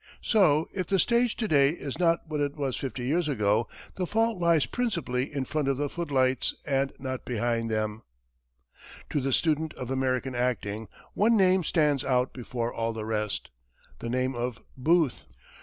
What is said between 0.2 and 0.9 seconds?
So, if